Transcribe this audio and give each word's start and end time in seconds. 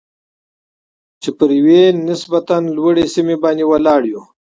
چې 1.21 1.29
پر 1.37 1.49
یوې 1.59 1.81
نسبتاً 2.09 2.57
لوړې 2.75 3.05
سیمې 3.13 3.35
باندې 3.43 3.63
ولاړ 3.67 4.01
یو. 4.11 4.21